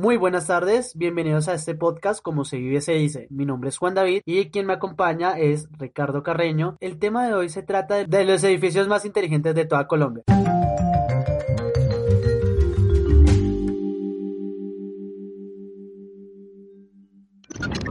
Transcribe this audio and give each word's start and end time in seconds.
Muy 0.00 0.16
buenas 0.16 0.46
tardes, 0.46 0.96
bienvenidos 0.96 1.46
a 1.48 1.52
este 1.52 1.74
podcast 1.74 2.22
Como 2.22 2.46
se 2.46 2.56
vive 2.56 2.80
se 2.80 2.92
dice. 2.92 3.26
Mi 3.28 3.44
nombre 3.44 3.68
es 3.68 3.76
Juan 3.76 3.92
David 3.92 4.22
y 4.24 4.48
quien 4.48 4.64
me 4.64 4.72
acompaña 4.72 5.38
es 5.38 5.68
Ricardo 5.78 6.22
Carreño. 6.22 6.78
El 6.80 6.98
tema 6.98 7.26
de 7.26 7.34
hoy 7.34 7.50
se 7.50 7.62
trata 7.62 8.06
de 8.06 8.24
los 8.24 8.42
edificios 8.42 8.88
más 8.88 9.04
inteligentes 9.04 9.54
de 9.54 9.66
toda 9.66 9.86
Colombia. 9.86 10.24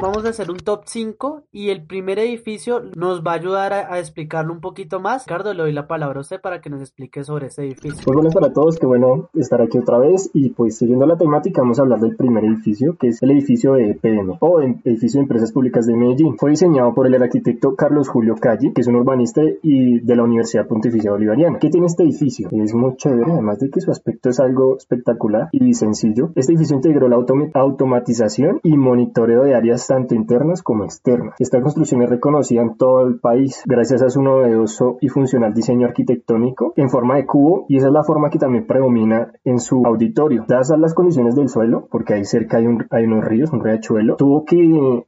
Vamos 0.01 0.25
a 0.25 0.29
hacer 0.29 0.49
un 0.49 0.57
top 0.57 0.83
5 0.85 1.43
y 1.51 1.69
el 1.69 1.85
primer 1.85 2.19
edificio 2.19 2.81
nos 2.95 3.21
va 3.21 3.31
a 3.31 3.35
ayudar 3.35 3.73
a, 3.73 3.99
explicarlo 3.99 4.53
un 4.53 4.61
poquito 4.61 4.99
más. 4.99 5.25
Ricardo, 5.25 5.53
le 5.53 5.63
doy 5.63 5.73
la 5.73 5.87
palabra 5.87 6.19
a 6.19 6.21
usted 6.21 6.39
para 6.39 6.61
que 6.61 6.69
nos 6.69 6.81
explique 6.81 7.23
sobre 7.23 7.47
este 7.47 7.65
edificio. 7.65 8.01
Pues 8.05 8.15
buenas 8.15 8.33
para 8.33 8.53
todos, 8.53 8.77
qué 8.79 8.85
bueno 8.85 9.29
estar 9.33 9.61
aquí 9.61 9.77
otra 9.77 9.97
vez 9.97 10.29
y 10.33 10.49
pues 10.49 10.77
siguiendo 10.77 11.05
la 11.05 11.17
temática 11.17 11.61
vamos 11.61 11.79
a 11.79 11.81
hablar 11.81 11.99
del 11.99 12.15
primer 12.15 12.45
edificio 12.45 12.95
que 12.97 13.09
es 13.09 13.21
el 13.21 13.31
edificio 13.31 13.73
de 13.73 13.91
EPM 13.91 14.37
o 14.39 14.61
edificio 14.61 15.19
de 15.19 15.23
Empresas 15.23 15.51
Públicas 15.51 15.85
de 15.85 15.95
Medellín. 15.95 16.37
Fue 16.37 16.51
diseñado 16.51 16.93
por 16.93 17.05
el 17.05 17.21
arquitecto 17.21 17.75
Carlos 17.75 18.07
Julio 18.07 18.35
Calli, 18.39 18.71
que 18.73 18.81
es 18.81 18.87
un 18.87 18.95
urbanista 18.95 19.41
y 19.61 19.99
de 19.99 20.15
la 20.15 20.23
Universidad 20.23 20.67
Pontificia 20.67 21.11
Bolivariana. 21.11 21.59
¿Qué 21.59 21.69
tiene 21.69 21.87
este 21.87 22.03
edificio? 22.03 22.49
Es 22.51 22.73
muy 22.73 22.95
chévere, 22.95 23.31
además 23.31 23.59
de 23.59 23.69
que 23.69 23.81
su 23.81 23.91
aspecto 23.91 24.29
es 24.29 24.39
algo 24.39 24.77
espectacular 24.77 25.49
y 25.51 25.73
sencillo. 25.73 26.31
Este 26.35 26.53
edificio 26.53 26.75
integró 26.75 27.09
la 27.09 27.17
automatización 27.53 28.59
y 28.63 28.77
monitoreo 28.77 29.43
de 29.43 29.55
áreas 29.55 29.88
tanto 29.89 30.13
internas 30.13 30.61
como 30.61 30.83
externas. 30.83 31.33
Esta 31.39 31.61
construcción 31.61 32.03
es 32.03 32.09
reconocida 32.11 32.61
en 32.61 32.77
todo 32.77 33.07
el 33.07 33.19
país 33.19 33.63
gracias 33.65 34.03
a 34.03 34.11
su 34.11 34.21
novedoso 34.21 34.97
y 35.01 35.09
funcional 35.09 35.51
diseño 35.51 35.87
arquitectónico 35.87 36.73
en 36.75 36.89
forma 36.89 37.15
de 37.15 37.25
cubo 37.25 37.65
y 37.67 37.77
esa 37.77 37.87
es 37.87 37.93
la 37.93 38.03
forma 38.03 38.29
que 38.29 38.37
también 38.37 38.67
predomina 38.67 39.31
en 39.43 39.59
su 39.59 39.83
auditorio. 39.87 40.45
Dadas 40.47 40.69
las 40.77 40.93
condiciones 40.93 41.35
del 41.35 41.49
suelo, 41.49 41.87
porque 41.89 42.13
ahí 42.13 42.23
cerca 42.23 42.57
hay, 42.57 42.67
un, 42.67 42.85
hay 42.91 43.05
unos 43.05 43.25
ríos, 43.25 43.51
un 43.51 43.63
riachuelo, 43.63 44.15
tuvo 44.17 44.45
que 44.45 44.57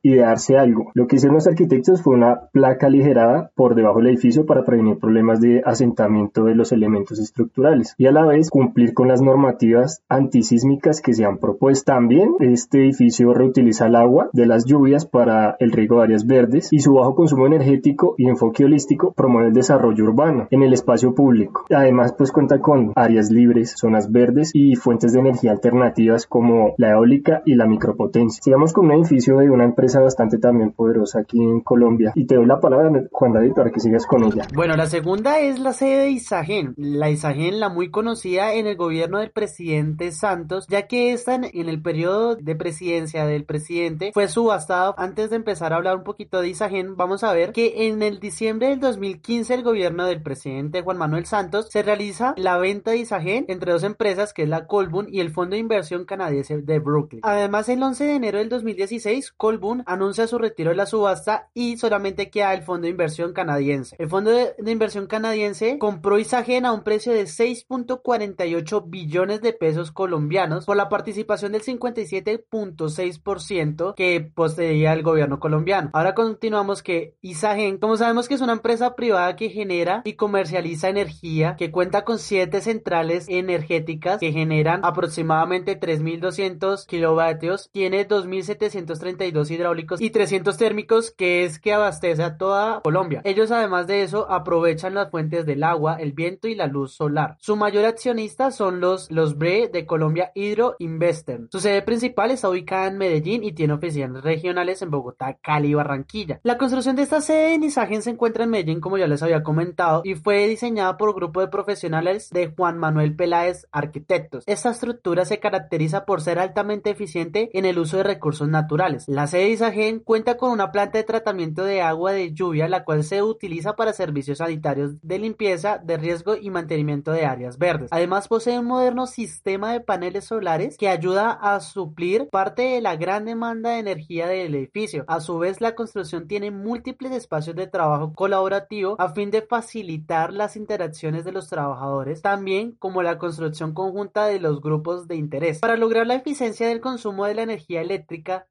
idearse 0.01 0.57
algo. 0.57 0.89
Lo 0.95 1.05
que 1.05 1.17
hicieron 1.17 1.35
los 1.35 1.47
arquitectos 1.47 2.01
fue 2.01 2.15
una 2.15 2.49
placa 2.51 2.87
aligerada 2.87 3.51
por 3.53 3.75
debajo 3.75 3.99
del 3.99 4.07
edificio 4.07 4.47
para 4.47 4.63
prevenir 4.63 4.97
problemas 4.97 5.39
de 5.41 5.61
asentamiento 5.63 6.45
de 6.45 6.55
los 6.55 6.71
elementos 6.71 7.19
estructurales 7.19 7.93
y 7.99 8.07
a 8.07 8.11
la 8.11 8.25
vez 8.25 8.49
cumplir 8.49 8.95
con 8.95 9.09
las 9.09 9.21
normativas 9.21 10.01
antisísmicas 10.09 11.01
que 11.01 11.13
se 11.13 11.23
han 11.23 11.37
propuesto. 11.37 11.91
También 11.91 12.31
este 12.39 12.79
edificio 12.79 13.31
reutiliza 13.35 13.85
el 13.85 13.95
agua 13.95 14.31
de 14.33 14.47
las 14.47 14.65
lluvias 14.71 15.05
para 15.05 15.55
el 15.59 15.71
riego 15.71 15.97
de 15.97 16.03
áreas 16.03 16.25
verdes 16.25 16.69
y 16.71 16.79
su 16.79 16.93
bajo 16.93 17.15
consumo 17.15 17.45
energético 17.45 18.15
y 18.17 18.27
enfoque 18.27 18.65
holístico 18.65 19.13
promueve 19.13 19.49
el 19.49 19.53
desarrollo 19.53 20.05
urbano 20.05 20.47
en 20.49 20.63
el 20.63 20.73
espacio 20.73 21.13
público. 21.13 21.65
Además, 21.69 22.13
pues 22.17 22.31
cuenta 22.31 22.59
con 22.59 22.93
áreas 22.95 23.29
libres, 23.29 23.73
zonas 23.75 24.11
verdes 24.11 24.51
y 24.53 24.75
fuentes 24.75 25.13
de 25.13 25.19
energía 25.19 25.51
alternativas 25.51 26.25
como 26.25 26.73
la 26.77 26.91
eólica 26.91 27.41
y 27.45 27.55
la 27.55 27.65
micropotencia. 27.65 28.41
Sigamos 28.41 28.73
con 28.73 28.85
un 28.85 28.93
edificio 28.93 29.37
de 29.37 29.49
una 29.49 29.65
empresa 29.65 29.99
bastante 29.99 30.37
también 30.37 30.71
poderosa 30.71 31.19
aquí 31.19 31.41
en 31.41 31.61
Colombia 31.61 32.13
y 32.15 32.25
te 32.25 32.35
doy 32.35 32.45
la 32.45 32.59
palabra, 32.59 32.91
Juan 33.11 33.33
David, 33.33 33.53
para 33.53 33.71
que 33.71 33.79
sigas 33.79 34.05
con 34.05 34.23
ella. 34.23 34.47
Bueno, 34.53 34.75
la 34.75 34.85
segunda 34.85 35.39
es 35.39 35.59
la 35.59 35.73
sede 35.73 36.03
de 36.03 36.11
Isagen. 36.11 36.73
La 36.77 37.09
Isagen, 37.09 37.59
la 37.59 37.69
muy 37.69 37.89
conocida 37.91 38.53
en 38.53 38.67
el 38.67 38.77
gobierno 38.77 39.19
del 39.19 39.31
presidente 39.31 40.11
Santos, 40.11 40.65
ya 40.69 40.87
que 40.87 41.13
esta 41.13 41.35
en 41.35 41.69
el 41.69 41.81
periodo 41.81 42.35
de 42.35 42.55
presidencia 42.55 43.25
del 43.25 43.45
presidente 43.45 44.11
fue 44.13 44.27
su 44.27 44.51
antes 44.69 45.29
de 45.29 45.35
empezar 45.35 45.73
a 45.73 45.77
hablar 45.77 45.97
un 45.97 46.03
poquito 46.03 46.41
de 46.41 46.49
Isagen, 46.49 46.95
vamos 46.95 47.23
a 47.23 47.33
ver 47.33 47.51
que 47.51 47.87
en 47.87 48.03
el 48.03 48.19
diciembre 48.19 48.69
del 48.69 48.79
2015 48.79 49.53
el 49.53 49.63
gobierno 49.63 50.05
del 50.05 50.21
presidente 50.21 50.81
Juan 50.81 50.97
Manuel 50.97 51.25
Santos 51.25 51.67
se 51.69 51.83
realiza 51.83 52.33
la 52.37 52.57
venta 52.57 52.91
de 52.91 52.97
Isagen 52.97 53.45
entre 53.47 53.71
dos 53.71 53.83
empresas 53.83 54.33
que 54.33 54.43
es 54.43 54.49
la 54.49 54.67
Colbún 54.67 55.07
y 55.09 55.19
el 55.19 55.31
Fondo 55.31 55.55
de 55.55 55.59
Inversión 55.59 56.05
Canadiense 56.05 56.61
de 56.61 56.79
Brooklyn. 56.79 57.21
Además, 57.23 57.69
el 57.69 57.81
11 57.81 58.03
de 58.03 58.15
enero 58.15 58.39
del 58.39 58.49
2016, 58.49 59.31
Colbún 59.31 59.83
anuncia 59.85 60.27
su 60.27 60.37
retiro 60.37 60.71
de 60.71 60.75
la 60.75 60.85
subasta 60.85 61.49
y 61.53 61.77
solamente 61.77 62.29
queda 62.29 62.53
el 62.53 62.63
Fondo 62.63 62.83
de 62.85 62.91
Inversión 62.91 63.31
Canadiense. 63.33 63.95
El 63.99 64.09
Fondo 64.09 64.31
de, 64.31 64.53
Inversión 64.71 65.07
Canadiense 65.07 65.77
compró 65.79 66.19
Isagen 66.19 66.65
a 66.65 66.73
un 66.73 66.83
precio 66.83 67.13
de 67.13 67.23
6.48 67.23 68.83
billones 68.87 69.41
de 69.41 69.53
pesos 69.53 69.91
colombianos 69.91 70.65
por 70.65 70.77
la 70.77 70.89
participación 70.89 71.53
del 71.53 71.63
57.6% 71.63 73.95
que 73.95 74.31
poseía 74.51 74.93
el 74.93 75.03
gobierno 75.03 75.39
colombiano. 75.39 75.89
Ahora 75.93 76.13
continuamos 76.13 76.83
que 76.83 77.15
Isagen, 77.21 77.77
como 77.77 77.97
sabemos 77.97 78.27
que 78.27 78.35
es 78.35 78.41
una 78.41 78.53
empresa 78.53 78.95
privada 78.95 79.35
que 79.35 79.49
genera 79.49 80.01
y 80.03 80.13
comercializa 80.13 80.89
energía, 80.89 81.55
que 81.57 81.71
cuenta 81.71 82.03
con 82.03 82.19
siete 82.19 82.61
centrales 82.61 83.25
energéticas 83.29 84.19
que 84.19 84.31
generan 84.31 84.81
aproximadamente 84.83 85.79
3.200 85.79 86.85
kilovatios, 86.85 87.69
tiene 87.71 88.07
2.732 88.07 89.51
hidráulicos 89.51 90.01
y 90.01 90.09
300 90.09 90.57
térmicos 90.57 91.11
que 91.11 91.43
es 91.43 91.59
que 91.59 91.73
abastece 91.73 92.23
a 92.23 92.37
toda 92.37 92.81
Colombia. 92.81 93.21
Ellos 93.23 93.51
además 93.51 93.87
de 93.87 94.03
eso 94.03 94.29
aprovechan 94.29 94.95
las 94.95 95.09
fuentes 95.09 95.45
del 95.45 95.63
agua, 95.63 95.97
el 95.99 96.13
viento 96.13 96.47
y 96.47 96.55
la 96.55 96.67
luz 96.67 96.93
solar. 96.93 97.37
Su 97.39 97.55
mayor 97.55 97.85
accionista 97.85 98.51
son 98.51 98.79
los, 98.79 99.09
los 99.11 99.37
BRE 99.37 99.69
de 99.69 99.85
Colombia 99.85 100.31
Hydro 100.35 100.75
Investor. 100.79 101.47
Su 101.51 101.59
sede 101.59 101.81
principal 101.81 102.31
está 102.31 102.49
ubicada 102.49 102.87
en 102.87 102.97
Medellín 102.97 103.43
y 103.43 103.53
tiene 103.53 103.73
oficinas 103.73 104.23
regionales 104.31 104.81
en 104.81 104.91
Bogotá, 104.91 105.37
Cali 105.41 105.69
y 105.69 105.73
Barranquilla. 105.73 106.39
La 106.43 106.57
construcción 106.57 106.95
de 106.95 107.03
esta 107.03 107.19
sede 107.21 107.53
en 107.53 107.63
Isagen 107.63 108.01
se 108.01 108.11
encuentra 108.11 108.45
en 108.45 108.49
Medellín, 108.49 108.79
como 108.79 108.97
ya 108.97 109.07
les 109.07 109.21
había 109.23 109.43
comentado, 109.43 110.01
y 110.05 110.15
fue 110.15 110.47
diseñada 110.47 110.97
por 110.97 111.09
un 111.09 111.15
grupo 111.15 111.41
de 111.41 111.49
profesionales 111.49 112.29
de 112.31 112.47
Juan 112.55 112.77
Manuel 112.77 113.15
Peláez 113.15 113.67
Arquitectos. 113.71 114.43
Esta 114.47 114.71
estructura 114.71 115.25
se 115.25 115.39
caracteriza 115.39 116.05
por 116.05 116.21
ser 116.21 116.39
altamente 116.39 116.89
eficiente 116.89 117.49
en 117.53 117.65
el 117.65 117.77
uso 117.77 117.97
de 117.97 118.03
recursos 118.03 118.47
naturales. 118.47 119.05
La 119.07 119.27
sede 119.27 119.43
de 119.43 119.49
Isagen 119.49 119.99
cuenta 119.99 120.37
con 120.37 120.51
una 120.51 120.71
planta 120.71 120.97
de 120.97 121.03
tratamiento 121.03 121.63
de 121.63 121.81
agua 121.81 122.13
de 122.13 122.33
lluvia, 122.33 122.67
la 122.67 122.85
cual 122.85 123.03
se 123.03 123.21
utiliza 123.21 123.75
para 123.75 123.93
servicios 123.93 124.37
sanitarios 124.37 124.93
de 125.01 125.19
limpieza, 125.19 125.77
de 125.77 125.97
riesgo 125.97 126.35
y 126.35 126.49
mantenimiento 126.49 127.11
de 127.11 127.25
áreas 127.25 127.57
verdes. 127.57 127.89
Además 127.91 128.27
posee 128.27 128.59
un 128.59 128.65
moderno 128.65 129.07
sistema 129.07 129.73
de 129.73 129.81
paneles 129.81 130.25
solares 130.25 130.77
que 130.77 130.87
ayuda 130.87 131.31
a 131.31 131.59
suplir 131.59 132.29
parte 132.31 132.61
de 132.61 132.81
la 132.81 132.95
gran 132.95 133.25
demanda 133.25 133.71
de 133.71 133.79
energía 133.79 134.20
del 134.27 134.55
edificio. 134.55 135.05
A 135.07 135.19
su 135.19 135.37
vez, 135.39 135.61
la 135.61 135.75
construcción 135.75 136.27
tiene 136.27 136.51
múltiples 136.51 137.11
espacios 137.11 137.55
de 137.55 137.67
trabajo 137.67 138.13
colaborativo 138.13 138.95
a 138.99 139.09
fin 139.09 139.31
de 139.31 139.41
facilitar 139.41 140.33
las 140.33 140.55
interacciones 140.55 141.25
de 141.25 141.31
los 141.31 141.49
trabajadores, 141.49 142.21
también 142.21 142.71
como 142.73 143.03
la 143.03 143.17
construcción 143.17 143.73
conjunta 143.73 144.25
de 144.25 144.39
los 144.39 144.61
grupos 144.61 145.07
de 145.07 145.15
interés. 145.15 145.59
Para 145.59 145.77
lograr 145.77 146.07
la 146.07 146.15
eficiencia 146.15 146.67
del 146.67 146.81
consumo 146.81 147.25
de 147.25 147.35
la 147.35 147.43
energía 147.43 147.81
eléctrica, 147.81 148.47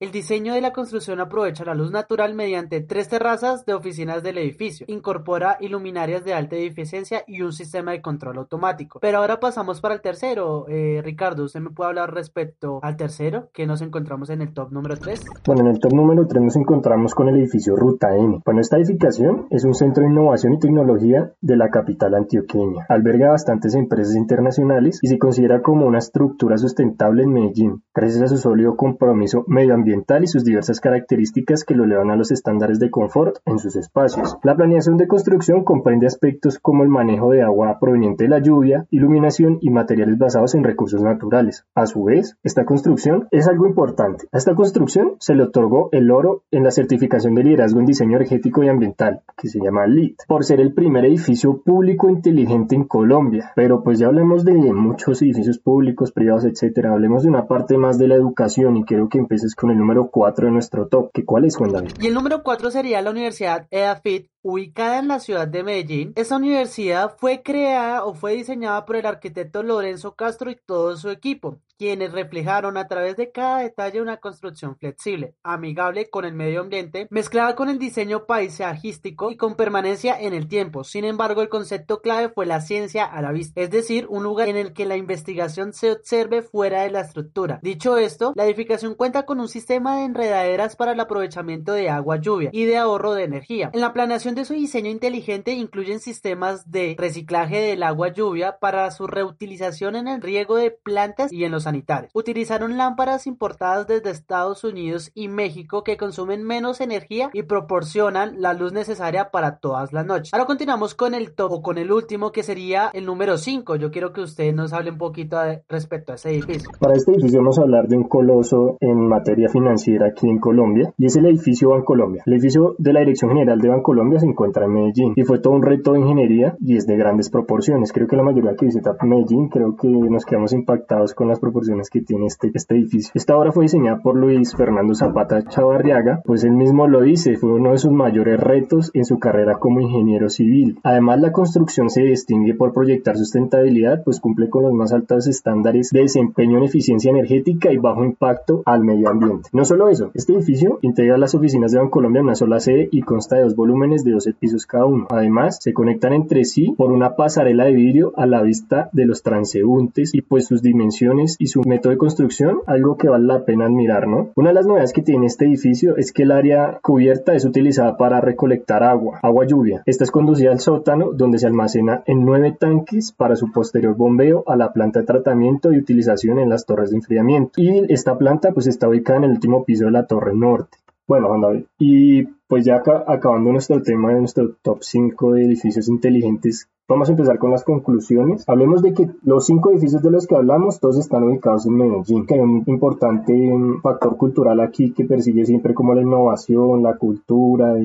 el 0.00 0.12
diseño 0.12 0.54
de 0.54 0.62
la 0.62 0.72
construcción 0.72 1.20
aprovecha 1.20 1.62
la 1.62 1.74
luz 1.74 1.92
natural 1.92 2.34
mediante 2.34 2.80
tres 2.80 3.10
terrazas 3.10 3.66
de 3.66 3.74
oficinas 3.74 4.22
del 4.22 4.38
edificio, 4.38 4.86
incorpora 4.88 5.58
iluminarias 5.60 6.24
de 6.24 6.32
alta 6.32 6.56
eficiencia 6.56 7.22
y 7.26 7.42
un 7.42 7.52
sistema 7.52 7.92
de 7.92 8.00
control 8.00 8.38
automático. 8.38 8.98
Pero 8.98 9.18
ahora 9.18 9.40
pasamos 9.40 9.82
para 9.82 9.94
el 9.94 10.00
tercero. 10.00 10.64
Eh, 10.70 11.02
Ricardo, 11.04 11.44
¿usted 11.44 11.60
me 11.60 11.68
puede 11.68 11.90
hablar 11.90 12.14
respecto 12.14 12.80
al 12.82 12.96
tercero 12.96 13.50
que 13.52 13.66
nos 13.66 13.82
encontramos 13.82 14.30
en 14.30 14.40
el 14.40 14.54
top 14.54 14.72
número 14.72 14.96
3? 14.96 15.22
Bueno, 15.46 15.60
en 15.60 15.66
el 15.66 15.78
top 15.78 15.92
número 15.92 16.26
3 16.26 16.44
nos 16.44 16.56
encontramos 16.56 17.14
con 17.14 17.28
el 17.28 17.36
edificio 17.36 17.76
Ruta 17.76 18.16
N. 18.16 18.40
Bueno, 18.42 18.62
esta 18.62 18.78
edificación 18.78 19.48
es 19.50 19.66
un 19.66 19.74
centro 19.74 20.02
de 20.02 20.08
innovación 20.08 20.54
y 20.54 20.60
tecnología 20.60 21.34
de 21.42 21.56
la 21.58 21.68
capital 21.68 22.14
antioqueña. 22.14 22.86
Alberga 22.88 23.32
bastantes 23.32 23.74
empresas 23.74 24.16
internacionales 24.16 24.98
y 25.02 25.08
se 25.08 25.18
considera 25.18 25.60
como 25.60 25.84
una 25.84 25.98
estructura 25.98 26.56
sustentable 26.56 27.24
en 27.24 27.34
Medellín, 27.34 27.82
gracias 27.94 28.22
a 28.22 28.28
su 28.28 28.38
sólido 28.38 28.76
compromiso 28.76 29.44
medioambiental 29.46 29.89
y 30.22 30.26
sus 30.26 30.44
diversas 30.44 30.80
características 30.80 31.64
que 31.64 31.74
lo 31.74 31.84
elevan 31.84 32.10
a 32.10 32.16
los 32.16 32.30
estándares 32.30 32.78
de 32.78 32.90
confort 32.90 33.38
en 33.44 33.58
sus 33.58 33.76
espacios. 33.76 34.36
La 34.42 34.56
planeación 34.56 34.96
de 34.96 35.08
construcción 35.08 35.64
comprende 35.64 36.06
aspectos 36.06 36.58
como 36.58 36.82
el 36.82 36.88
manejo 36.88 37.30
de 37.30 37.42
agua 37.42 37.78
proveniente 37.80 38.24
de 38.24 38.30
la 38.30 38.38
lluvia, 38.38 38.86
iluminación 38.90 39.58
y 39.60 39.70
materiales 39.70 40.18
basados 40.18 40.54
en 40.54 40.64
recursos 40.64 41.02
naturales. 41.02 41.64
A 41.74 41.86
su 41.86 42.04
vez, 42.04 42.36
esta 42.42 42.64
construcción 42.64 43.28
es 43.30 43.48
algo 43.48 43.66
importante. 43.66 44.26
A 44.32 44.38
esta 44.38 44.54
construcción 44.54 45.16
se 45.18 45.34
le 45.34 45.44
otorgó 45.44 45.88
el 45.92 46.10
oro 46.10 46.44
en 46.50 46.64
la 46.64 46.70
certificación 46.70 47.34
de 47.34 47.44
liderazgo 47.44 47.80
en 47.80 47.86
diseño 47.86 48.16
energético 48.16 48.62
y 48.62 48.68
ambiental, 48.68 49.22
que 49.36 49.48
se 49.48 49.60
llama 49.60 49.86
LEED, 49.86 50.14
por 50.28 50.44
ser 50.44 50.60
el 50.60 50.72
primer 50.72 51.04
edificio 51.04 51.62
público 51.62 52.08
inteligente 52.10 52.74
en 52.74 52.84
Colombia. 52.84 53.52
Pero 53.56 53.82
pues 53.82 53.98
ya 53.98 54.06
hablemos 54.06 54.44
de 54.44 54.54
muchos 54.72 55.22
edificios 55.22 55.58
públicos, 55.58 56.12
privados, 56.12 56.44
etcétera. 56.44 56.92
Hablemos 56.92 57.22
de 57.22 57.30
una 57.30 57.46
parte 57.46 57.76
más 57.76 57.98
de 57.98 58.08
la 58.08 58.14
educación 58.14 58.76
y 58.76 58.84
quiero 58.84 59.08
que 59.08 59.18
empieces 59.18 59.54
con 59.54 59.70
el 59.70 59.79
número 59.80 60.10
4 60.10 60.46
de 60.46 60.52
nuestro 60.52 60.86
top. 60.86 61.10
¿Cuál 61.24 61.44
es, 61.44 61.56
Juan 61.56 61.72
David? 61.72 61.92
Y 62.00 62.06
el 62.06 62.14
número 62.14 62.42
4 62.42 62.70
sería 62.70 63.02
la 63.02 63.10
Universidad 63.10 63.66
EAFIT, 63.70 64.28
ubicada 64.42 64.98
en 64.98 65.08
la 65.08 65.18
ciudad 65.18 65.48
de 65.48 65.64
Medellín. 65.64 66.12
Esta 66.14 66.36
universidad 66.36 67.16
fue 67.18 67.42
creada 67.42 68.04
o 68.04 68.14
fue 68.14 68.34
diseñada 68.34 68.84
por 68.86 68.96
el 68.96 69.06
arquitecto 69.06 69.62
Lorenzo 69.62 70.14
Castro 70.14 70.50
y 70.50 70.56
todo 70.56 70.96
su 70.96 71.10
equipo 71.10 71.58
quienes 71.80 72.12
reflejaron 72.12 72.76
a 72.76 72.88
través 72.88 73.16
de 73.16 73.32
cada 73.32 73.60
detalle 73.60 74.02
una 74.02 74.18
construcción 74.18 74.76
flexible, 74.76 75.34
amigable 75.42 76.10
con 76.10 76.26
el 76.26 76.34
medio 76.34 76.60
ambiente, 76.60 77.08
mezclada 77.08 77.54
con 77.54 77.70
el 77.70 77.78
diseño 77.78 78.26
paisajístico 78.26 79.30
y 79.30 79.38
con 79.38 79.54
permanencia 79.54 80.20
en 80.20 80.34
el 80.34 80.46
tiempo. 80.46 80.84
Sin 80.84 81.06
embargo, 81.06 81.40
el 81.40 81.48
concepto 81.48 82.02
clave 82.02 82.28
fue 82.28 82.44
la 82.44 82.60
ciencia 82.60 83.06
a 83.06 83.22
la 83.22 83.32
vista, 83.32 83.62
es 83.62 83.70
decir, 83.70 84.06
un 84.10 84.24
lugar 84.24 84.50
en 84.50 84.58
el 84.58 84.74
que 84.74 84.84
la 84.84 84.98
investigación 84.98 85.72
se 85.72 85.92
observe 85.92 86.42
fuera 86.42 86.82
de 86.82 86.90
la 86.90 87.00
estructura. 87.00 87.60
Dicho 87.62 87.96
esto, 87.96 88.34
la 88.36 88.44
edificación 88.44 88.94
cuenta 88.94 89.24
con 89.24 89.40
un 89.40 89.48
sistema 89.48 89.96
de 89.96 90.04
enredaderas 90.04 90.76
para 90.76 90.92
el 90.92 91.00
aprovechamiento 91.00 91.72
de 91.72 91.88
agua 91.88 92.16
lluvia 92.16 92.50
y 92.52 92.66
de 92.66 92.76
ahorro 92.76 93.14
de 93.14 93.24
energía. 93.24 93.70
En 93.72 93.80
la 93.80 93.94
planeación 93.94 94.34
de 94.34 94.44
su 94.44 94.52
diseño 94.52 94.90
inteligente 94.90 95.52
incluyen 95.52 96.00
sistemas 96.00 96.70
de 96.70 96.94
reciclaje 96.98 97.56
del 97.62 97.82
agua 97.84 98.12
lluvia 98.12 98.58
para 98.58 98.90
su 98.90 99.06
reutilización 99.06 99.96
en 99.96 100.08
el 100.08 100.20
riego 100.20 100.56
de 100.56 100.72
plantas 100.72 101.32
y 101.32 101.44
en 101.44 101.52
los 101.52 101.69
Utilizaron 102.12 102.76
lámparas 102.76 103.26
importadas 103.26 103.86
desde 103.86 104.10
Estados 104.10 104.64
Unidos 104.64 105.10
y 105.14 105.28
México 105.28 105.84
que 105.84 105.96
consumen 105.96 106.42
menos 106.44 106.80
energía 106.80 107.30
y 107.32 107.42
proporcionan 107.42 108.40
la 108.40 108.54
luz 108.54 108.72
necesaria 108.72 109.30
para 109.30 109.58
todas 109.58 109.92
las 109.92 110.06
noches. 110.06 110.32
Ahora 110.34 110.46
continuamos 110.46 110.94
con 110.94 111.14
el 111.14 111.34
top 111.34 111.52
o 111.52 111.62
con 111.62 111.78
el 111.78 111.92
último 111.92 112.32
que 112.32 112.42
sería 112.42 112.90
el 112.92 113.06
número 113.06 113.36
5. 113.36 113.76
Yo 113.76 113.90
quiero 113.90 114.12
que 114.12 114.22
ustedes 114.22 114.54
nos 114.54 114.72
hablen 114.72 114.94
un 114.94 114.98
poquito 114.98 115.36
respecto 115.68 116.12
a 116.12 116.16
ese 116.16 116.30
edificio. 116.30 116.70
Para 116.80 116.94
este 116.94 117.12
edificio 117.12 117.38
vamos 117.38 117.58
a 117.58 117.62
hablar 117.62 117.86
de 117.86 117.96
un 117.96 118.08
coloso 118.08 118.76
en 118.80 119.08
materia 119.08 119.48
financiera 119.48 120.08
aquí 120.08 120.28
en 120.28 120.38
Colombia 120.38 120.92
y 120.98 121.06
es 121.06 121.16
el 121.16 121.26
edificio 121.26 121.70
Bancolombia. 121.70 122.22
El 122.26 122.34
edificio 122.34 122.74
de 122.78 122.92
la 122.92 123.00
Dirección 123.00 123.30
General 123.30 123.58
de 123.58 123.68
Bancolombia 123.68 124.18
se 124.18 124.26
encuentra 124.26 124.64
en 124.64 124.72
Medellín 124.72 125.12
y 125.16 125.22
fue 125.22 125.38
todo 125.38 125.54
un 125.54 125.62
reto 125.62 125.92
de 125.92 126.00
ingeniería 126.00 126.56
y 126.60 126.76
es 126.76 126.86
de 126.86 126.96
grandes 126.96 127.30
proporciones. 127.30 127.92
Creo 127.92 128.06
que 128.06 128.16
la 128.16 128.22
mayoría 128.22 128.54
que 128.56 128.66
visita 128.66 128.96
Medellín 129.02 129.48
creo 129.48 129.76
que 129.76 129.88
nos 129.88 130.24
quedamos 130.24 130.52
impactados 130.52 131.14
con 131.14 131.28
las 131.28 131.38
proporciones 131.38 131.59
que 131.90 132.00
tiene 132.00 132.26
este, 132.26 132.50
este 132.54 132.74
edificio. 132.76 133.12
Esta 133.14 133.36
obra 133.36 133.52
fue 133.52 133.64
diseñada 133.64 134.00
por 134.02 134.16
Luis 134.16 134.54
Fernando 134.56 134.94
Zapata 134.94 135.42
Chavarriaga, 135.44 136.22
pues 136.24 136.44
él 136.44 136.52
mismo 136.52 136.88
lo 136.88 137.02
dice, 137.02 137.36
fue 137.36 137.52
uno 137.52 137.72
de 137.72 137.78
sus 137.78 137.92
mayores 137.92 138.40
retos 138.40 138.90
en 138.94 139.04
su 139.04 139.18
carrera 139.18 139.58
como 139.58 139.80
ingeniero 139.80 140.28
civil. 140.28 140.78
Además, 140.82 141.20
la 141.20 141.32
construcción 141.32 141.90
se 141.90 142.02
distingue 142.02 142.54
por 142.54 142.72
proyectar 142.72 143.16
sustentabilidad, 143.16 144.02
pues 144.04 144.20
cumple 144.20 144.48
con 144.48 144.64
los 144.64 144.72
más 144.72 144.92
altos 144.92 145.26
estándares 145.26 145.90
de 145.90 146.00
desempeño 146.00 146.58
en 146.58 146.64
eficiencia 146.64 147.10
energética 147.10 147.72
y 147.72 147.76
bajo 147.76 148.04
impacto 148.04 148.62
al 148.64 148.82
medio 148.82 149.08
ambiente. 149.08 149.48
No 149.52 149.64
solo 149.64 149.88
eso, 149.88 150.10
este 150.14 150.34
edificio 150.34 150.78
integra 150.82 151.18
las 151.18 151.34
oficinas 151.34 151.72
de 151.72 151.78
Bancolombia 151.78 152.20
en 152.20 152.26
una 152.26 152.34
sola 152.34 152.60
sede 152.60 152.88
y 152.90 153.02
consta 153.02 153.36
de 153.36 153.42
dos 153.42 153.56
volúmenes 153.56 154.04
de 154.04 154.12
12 154.12 154.34
pisos 154.34 154.66
cada 154.66 154.86
uno. 154.86 155.06
Además, 155.10 155.58
se 155.60 155.72
conectan 155.72 156.12
entre 156.12 156.44
sí 156.44 156.74
por 156.76 156.92
una 156.92 157.16
pasarela 157.16 157.64
de 157.64 157.72
vidrio 157.72 158.12
a 158.16 158.26
la 158.26 158.42
vista 158.42 158.88
de 158.92 159.06
los 159.06 159.22
transeúntes 159.22 160.14
y 160.14 160.22
pues 160.22 160.46
sus 160.46 160.62
dimensiones 160.62 161.36
y 161.40 161.46
su 161.46 161.62
método 161.62 161.90
de 161.90 161.98
construcción, 161.98 162.60
algo 162.66 162.96
que 162.96 163.08
vale 163.08 163.26
la 163.26 163.44
pena 163.44 163.64
admirar, 163.64 164.06
¿no? 164.06 164.30
Una 164.36 164.50
de 164.50 164.54
las 164.54 164.66
novedades 164.66 164.92
que 164.92 165.02
tiene 165.02 165.26
este 165.26 165.46
edificio 165.46 165.96
es 165.96 166.12
que 166.12 166.24
el 166.24 166.32
área 166.32 166.78
cubierta 166.82 167.34
es 167.34 167.46
utilizada 167.46 167.96
para 167.96 168.20
recolectar 168.20 168.84
agua, 168.84 169.18
agua 169.22 169.46
lluvia. 169.46 169.82
Esta 169.86 170.04
es 170.04 170.10
conducida 170.10 170.52
al 170.52 170.60
sótano 170.60 171.12
donde 171.12 171.38
se 171.38 171.46
almacena 171.46 172.02
en 172.06 172.26
nueve 172.26 172.54
tanques 172.58 173.12
para 173.12 173.36
su 173.36 173.50
posterior 173.50 173.96
bombeo 173.96 174.44
a 174.46 174.54
la 174.54 174.74
planta 174.74 175.00
de 175.00 175.06
tratamiento 175.06 175.72
y 175.72 175.78
utilización 175.78 176.38
en 176.38 176.50
las 176.50 176.66
torres 176.66 176.90
de 176.90 176.96
enfriamiento. 176.96 177.52
Y 177.56 177.90
esta 177.90 178.18
planta 178.18 178.52
pues 178.52 178.66
está 178.66 178.88
ubicada 178.88 179.20
en 179.20 179.24
el 179.24 179.30
último 179.30 179.64
piso 179.64 179.86
de 179.86 179.92
la 179.92 180.06
torre 180.06 180.34
norte. 180.36 180.76
Bueno, 181.08 181.26
Juan 181.26 181.40
David, 181.40 181.64
y 181.78 182.22
pues 182.46 182.64
ya 182.64 182.82
acabando 183.06 183.50
nuestro 183.50 183.82
tema 183.82 184.12
de 184.12 184.20
nuestro 184.20 184.54
top 184.62 184.82
5 184.82 185.32
de 185.32 185.44
edificios 185.44 185.88
inteligentes, 185.88 186.68
vamos 186.90 187.08
a 187.08 187.12
empezar 187.12 187.38
con 187.38 187.52
las 187.52 187.62
conclusiones. 187.62 188.44
Hablemos 188.48 188.82
de 188.82 188.92
que 188.92 189.08
los 189.22 189.46
cinco 189.46 189.70
edificios 189.70 190.02
de 190.02 190.10
los 190.10 190.26
que 190.26 190.34
hablamos, 190.34 190.80
todos 190.80 190.98
están 190.98 191.22
ubicados 191.22 191.64
en 191.66 191.76
Medellín, 191.76 192.26
que 192.26 192.34
hay 192.34 192.40
un 192.40 192.64
importante 192.66 193.32
factor 193.80 194.16
cultural 194.16 194.60
aquí 194.60 194.92
que 194.92 195.04
persigue 195.04 195.46
siempre 195.46 195.72
como 195.72 195.94
la 195.94 196.02
innovación, 196.02 196.82
la 196.82 196.96
cultura, 196.96 197.76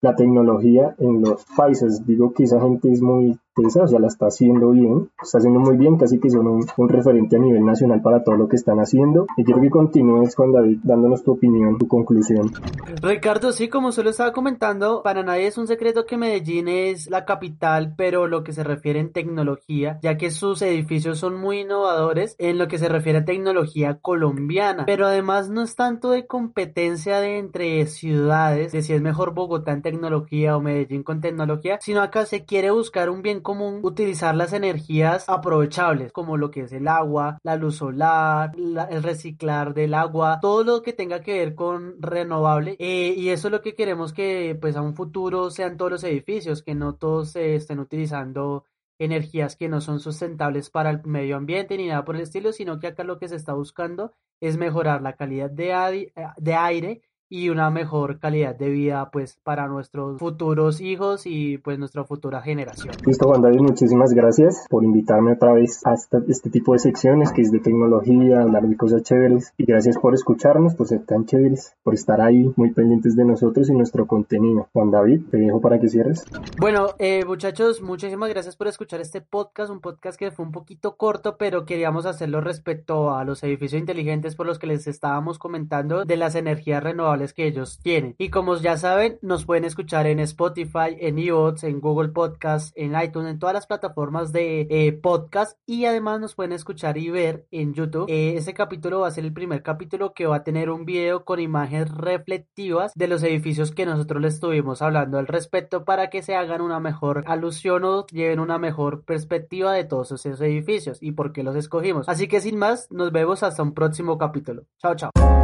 la 0.00 0.14
tecnología 0.14 0.94
en 0.98 1.22
los 1.22 1.44
países. 1.56 2.06
Digo 2.06 2.32
que 2.32 2.44
esa 2.44 2.60
gente 2.60 2.92
es 2.92 3.02
muy 3.02 3.36
o 3.64 3.70
sea, 3.70 3.98
la 3.98 4.08
está 4.08 4.26
haciendo 4.26 4.70
bien, 4.70 5.10
está 5.22 5.38
haciendo 5.38 5.60
muy 5.60 5.76
bien, 5.76 5.96
casi 5.96 6.18
que 6.18 6.28
son 6.28 6.46
un, 6.46 6.88
referente 6.88 7.36
a 7.36 7.38
nivel 7.38 7.64
nacional 7.64 8.02
para 8.02 8.22
todo 8.22 8.36
lo 8.36 8.48
que 8.48 8.56
están 8.56 8.78
haciendo. 8.78 9.26
Y 9.36 9.44
quiero 9.44 9.60
que 9.62 9.70
continúes 9.70 10.34
con 10.34 10.52
David 10.52 10.80
dándonos 10.82 11.22
tu 11.22 11.32
opinión, 11.32 11.78
tu 11.78 11.88
conclusión. 11.88 12.52
Ricardo, 13.00 13.52
sí, 13.52 13.68
como 13.68 13.92
solo 13.92 14.10
estaba 14.10 14.32
comentando, 14.32 15.02
para 15.02 15.22
nadie 15.22 15.46
es 15.46 15.56
un 15.56 15.66
secreto 15.66 16.04
que 16.04 16.18
Medellín 16.18 16.68
es 16.68 17.08
la 17.10 17.24
capital, 17.24 17.94
pero 17.96 18.26
lo 18.26 18.44
que 18.44 18.52
se 18.52 18.62
refiere 18.62 19.00
en 19.00 19.12
tecnología, 19.12 19.98
ya 20.02 20.18
que 20.18 20.30
sus 20.30 20.60
edificios 20.60 21.18
son 21.18 21.40
muy 21.40 21.60
innovadores 21.60 22.36
en 22.38 22.58
lo 22.58 22.68
que 22.68 22.78
se 22.78 22.88
refiere 22.88 23.20
a 23.20 23.24
tecnología 23.24 23.98
colombiana, 24.00 24.84
pero 24.84 25.06
además 25.06 25.48
no 25.48 25.62
es 25.62 25.76
tanto 25.76 26.10
de 26.10 26.26
competencia 26.26 27.20
de 27.20 27.38
entre 27.38 27.86
ciudades, 27.86 28.72
de 28.72 28.82
si 28.82 28.92
es 28.92 29.00
mejor 29.00 29.32
Bogotá 29.34 29.72
en 29.72 29.82
tecnología 29.82 30.56
o 30.56 30.60
Medellín 30.60 31.02
con 31.02 31.20
tecnología, 31.20 31.78
sino 31.80 32.02
acá 32.02 32.26
se 32.26 32.44
quiere 32.44 32.70
buscar 32.70 33.10
un 33.10 33.22
bien 33.22 33.40
común 33.46 33.78
utilizar 33.84 34.34
las 34.34 34.52
energías 34.52 35.28
aprovechables, 35.28 36.10
como 36.10 36.36
lo 36.36 36.50
que 36.50 36.62
es 36.62 36.72
el 36.72 36.88
agua, 36.88 37.38
la 37.44 37.54
luz 37.54 37.76
solar, 37.76 38.50
el 38.56 39.02
reciclar 39.04 39.72
del 39.72 39.94
agua, 39.94 40.40
todo 40.42 40.64
lo 40.64 40.82
que 40.82 40.92
tenga 40.92 41.20
que 41.20 41.38
ver 41.38 41.54
con 41.54 42.02
renovable. 42.02 42.74
Eh, 42.80 43.14
y 43.16 43.28
eso 43.28 43.46
es 43.46 43.52
lo 43.52 43.62
que 43.62 43.76
queremos 43.76 44.12
que 44.12 44.58
pues 44.60 44.74
a 44.74 44.82
un 44.82 44.94
futuro 44.96 45.50
sean 45.50 45.76
todos 45.76 45.92
los 45.92 46.04
edificios, 46.04 46.64
que 46.64 46.74
no 46.74 46.96
todos 46.96 47.30
se 47.30 47.54
estén 47.54 47.78
utilizando 47.78 48.64
energías 48.98 49.54
que 49.54 49.68
no 49.68 49.80
son 49.80 50.00
sustentables 50.00 50.70
para 50.70 50.90
el 50.90 51.04
medio 51.04 51.36
ambiente 51.36 51.76
ni 51.76 51.86
nada 51.86 52.04
por 52.04 52.16
el 52.16 52.22
estilo, 52.22 52.52
sino 52.52 52.80
que 52.80 52.88
acá 52.88 53.04
lo 53.04 53.18
que 53.18 53.28
se 53.28 53.36
está 53.36 53.52
buscando 53.52 54.12
es 54.40 54.56
mejorar 54.56 55.02
la 55.02 55.12
calidad 55.12 55.50
de, 55.50 56.12
de 56.36 56.54
aire 56.54 57.02
y 57.28 57.48
una 57.48 57.70
mejor 57.70 58.18
calidad 58.18 58.54
de 58.54 58.68
vida 58.70 59.10
pues 59.10 59.38
para 59.42 59.66
nuestros 59.66 60.18
futuros 60.18 60.80
hijos 60.80 61.22
y 61.26 61.58
pues 61.58 61.78
nuestra 61.78 62.04
futura 62.04 62.40
generación. 62.40 62.94
Listo 63.04 63.26
Juan 63.26 63.42
David, 63.42 63.60
muchísimas 63.60 64.12
gracias 64.12 64.66
por 64.70 64.84
invitarme 64.84 65.32
otra 65.32 65.52
vez 65.52 65.84
a 65.84 65.94
este, 65.94 66.50
tipo 66.50 66.72
de 66.72 66.78
secciones 66.78 67.32
que 67.32 67.42
es 67.42 67.50
de 67.50 67.58
tecnología, 67.58 68.42
hablar 68.42 68.68
de 68.68 68.76
cosas 68.76 69.02
chéveres 69.02 69.52
y 69.56 69.64
gracias 69.64 69.98
por 69.98 70.14
escucharnos, 70.14 70.74
por 70.74 70.86
ser 70.86 71.04
tan 71.04 71.26
chéveres, 71.26 71.74
por 71.82 71.94
estar 71.94 72.20
ahí 72.20 72.52
muy 72.56 72.72
pendientes 72.72 73.16
de 73.16 73.24
nosotros 73.24 73.68
y 73.68 73.72
nuestro 73.72 74.06
contenido. 74.06 74.68
Juan 74.72 74.90
David, 74.90 75.22
te 75.30 75.38
dejo 75.38 75.60
para 75.60 75.80
que 75.80 75.88
cierres. 75.88 76.24
Bueno, 76.60 76.88
eh, 76.98 77.24
muchachos, 77.26 77.82
muchísimas 77.82 78.28
gracias 78.28 78.56
por 78.56 78.68
escuchar 78.68 79.00
este 79.00 79.20
podcast, 79.20 79.70
un 79.70 79.80
podcast 79.80 80.18
que 80.18 80.30
fue 80.30 80.44
un 80.44 80.52
poquito 80.52 80.96
corto, 80.96 81.36
pero 81.36 81.64
queríamos 81.64 82.06
hacerlo 82.06 82.40
respecto 82.40 83.14
a 83.14 83.24
los 83.24 83.42
edificios 83.42 83.80
inteligentes 83.80 84.36
por 84.36 84.46
los 84.46 84.58
que 84.58 84.66
les 84.66 84.86
estábamos 84.86 85.38
comentando 85.38 86.04
de 86.04 86.16
las 86.16 86.34
energías 86.34 86.82
renovables 86.82 87.15
que 87.32 87.46
ellos 87.46 87.78
tienen. 87.82 88.14
Y 88.18 88.30
como 88.30 88.56
ya 88.56 88.76
saben, 88.76 89.18
nos 89.22 89.44
pueden 89.44 89.64
escuchar 89.64 90.06
en 90.06 90.20
Spotify, 90.20 90.96
en 90.98 91.18
iVoox, 91.18 91.64
en 91.64 91.80
Google 91.80 92.08
Podcast, 92.08 92.72
en 92.76 93.00
iTunes, 93.00 93.30
en 93.30 93.38
todas 93.38 93.54
las 93.54 93.66
plataformas 93.66 94.32
de 94.32 94.66
eh, 94.70 94.92
podcast 94.92 95.58
y 95.66 95.84
además 95.84 96.20
nos 96.20 96.34
pueden 96.34 96.52
escuchar 96.52 96.98
y 96.98 97.10
ver 97.10 97.46
en 97.50 97.74
YouTube. 97.74 98.06
Eh, 98.08 98.34
este 98.36 98.54
capítulo 98.54 99.00
va 99.00 99.08
a 99.08 99.10
ser 99.10 99.24
el 99.24 99.32
primer 99.32 99.62
capítulo 99.62 100.12
que 100.14 100.26
va 100.26 100.36
a 100.36 100.44
tener 100.44 100.70
un 100.70 100.84
video 100.84 101.24
con 101.24 101.40
imágenes 101.40 101.90
reflectivas 101.90 102.92
de 102.94 103.08
los 103.08 103.22
edificios 103.22 103.72
que 103.72 103.86
nosotros 103.86 104.22
les 104.22 104.34
estuvimos 104.34 104.82
hablando 104.82 105.18
al 105.18 105.26
respecto 105.26 105.84
para 105.84 106.10
que 106.10 106.22
se 106.22 106.34
hagan 106.34 106.60
una 106.60 106.80
mejor 106.80 107.24
alusión 107.26 107.84
o 107.84 108.06
lleven 108.06 108.40
una 108.40 108.58
mejor 108.58 109.04
perspectiva 109.04 109.72
de 109.72 109.84
todos 109.84 110.12
esos 110.12 110.40
edificios 110.40 110.98
y 111.00 111.12
por 111.12 111.32
qué 111.32 111.42
los 111.42 111.56
escogimos. 111.56 112.08
Así 112.08 112.28
que 112.28 112.40
sin 112.40 112.56
más, 112.56 112.90
nos 112.90 113.12
vemos 113.12 113.42
hasta 113.42 113.62
un 113.62 113.74
próximo 113.74 114.18
capítulo. 114.18 114.64
Chao, 114.80 114.94
chao. 114.94 115.35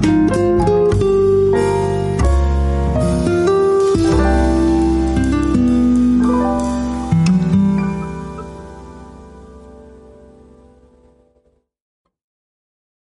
Thank 0.00 0.62
you. 0.62 0.67